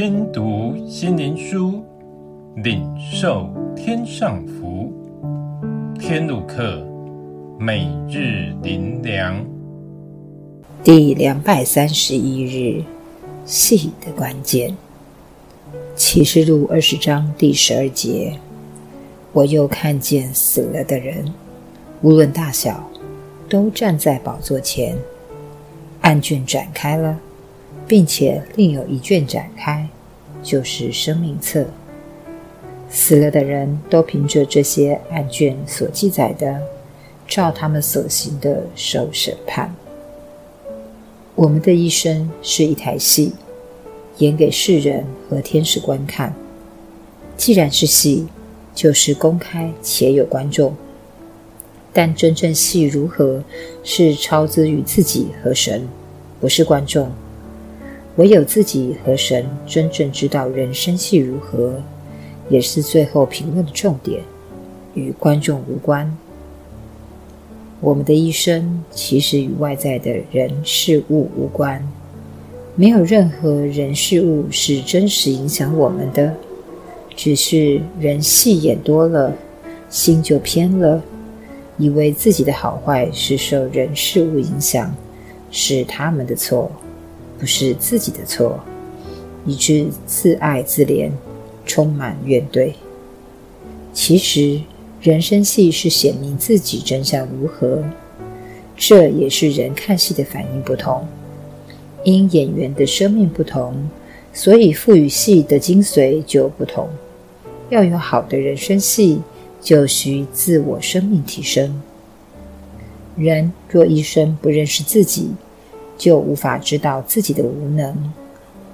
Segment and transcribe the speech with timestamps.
[0.00, 1.82] 听读心灵书，
[2.54, 4.92] 领受天上福。
[5.98, 6.86] 天路客，
[7.58, 9.44] 每日灵粮，
[10.84, 12.84] 第两百三十一日，
[13.44, 14.72] 细的关键。
[15.96, 18.38] 启示录二十章第十二节，
[19.32, 21.24] 我又看见死了的人，
[22.02, 22.88] 无论大小，
[23.48, 24.96] 都站在宝座前，
[26.02, 27.18] 案卷展开了。
[27.88, 29.88] 并且另有一卷展开，
[30.42, 31.64] 就是生命册。
[32.90, 36.60] 死了的人都凭着这些案卷所记载的，
[37.26, 39.74] 照他们所行的受审判。
[41.34, 43.32] 我们的一生是一台戏，
[44.18, 46.34] 演给世人和天使观看。
[47.36, 48.26] 既然是戏，
[48.74, 50.74] 就是公开且有观众。
[51.92, 53.42] 但真正戏如何，
[53.82, 55.88] 是超之于自己和神，
[56.40, 57.10] 不是观众。
[58.18, 61.80] 唯有自己和神真正知道人生戏如何，
[62.48, 64.20] 也是最后评论的重点，
[64.94, 66.16] 与观众无关。
[67.80, 71.80] 我们的一生其实与外在的人事物无关，
[72.74, 76.34] 没有任何人事物是真实影响我们的，
[77.14, 79.32] 只是人戏演多了，
[79.88, 81.00] 心就偏了，
[81.76, 84.92] 以为自己的好坏是受人事物影响，
[85.52, 86.68] 是他们的错。
[87.38, 88.58] 不是自己的错，
[89.46, 91.10] 以致自爱自怜，
[91.64, 92.72] 充满怨怼。
[93.92, 94.60] 其实，
[95.00, 97.82] 人生戏是显明自己真相如何，
[98.76, 101.06] 这也是人看戏的反应不同。
[102.04, 103.88] 因演员的生命不同，
[104.32, 106.88] 所以赋予戏的精髓就不同。
[107.70, 109.20] 要有好的人生戏，
[109.60, 111.82] 就需自我生命提升。
[113.16, 115.32] 人若一生不认识自己，
[115.98, 118.12] 就无法知道自己的无能，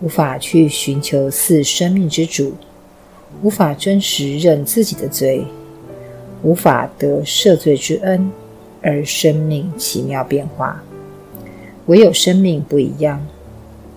[0.00, 2.54] 无法去寻求赐生命之主，
[3.42, 5.44] 无法真实认自己的罪，
[6.42, 8.32] 无法得赦罪之恩，
[8.80, 10.82] 而生命奇妙变化。
[11.84, 13.24] 唯有生命不一样，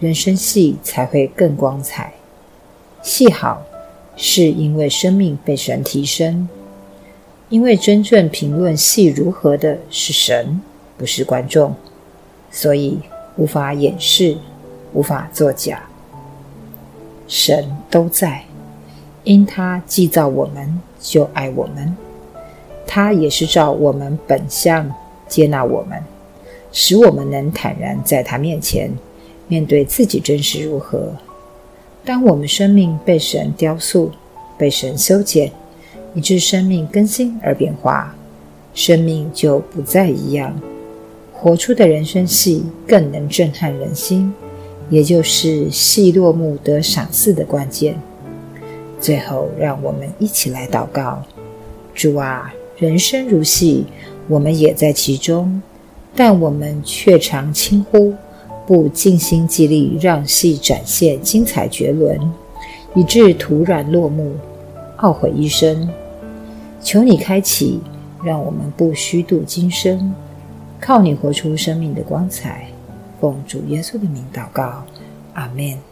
[0.00, 2.12] 人生戏才会更光彩。
[3.02, 3.62] 戏好，
[4.16, 6.48] 是因为生命被神提升，
[7.48, 10.60] 因为真正评论戏如何的是神，
[10.98, 11.76] 不是观众，
[12.50, 12.98] 所以。
[13.36, 14.36] 无法掩饰，
[14.92, 15.82] 无法作假。
[17.26, 18.44] 神都在，
[19.24, 21.96] 因他既造我们，就爱我们。
[22.86, 24.92] 他也是照我们本相
[25.28, 26.02] 接纳我们，
[26.72, 28.90] 使我们能坦然在他面前
[29.48, 31.12] 面对自己真实如何。
[32.04, 34.10] 当我们生命被神雕塑，
[34.58, 35.50] 被神修剪，
[36.14, 38.14] 以致生命更新而变化，
[38.74, 40.60] 生命就不再一样。
[41.42, 44.32] 活出的人生戏更能震撼人心，
[44.88, 48.00] 也就是戏落幕得赏赐的关键。
[49.00, 51.20] 最后，让我们一起来祷告：
[51.92, 53.86] 主啊，人生如戏，
[54.28, 55.60] 我们也在其中，
[56.14, 58.14] 但我们却常轻忽，
[58.64, 62.16] 不尽心尽力让戏展现精彩绝伦，
[62.94, 64.32] 以致突然落幕，
[64.98, 65.88] 懊悔一生。
[66.80, 67.80] 求你开启，
[68.22, 70.14] 让我们不虚度今生。
[70.84, 72.66] 靠你活出生命的光彩，
[73.20, 74.82] 奉主耶稣的名祷告，
[75.32, 75.91] 阿门。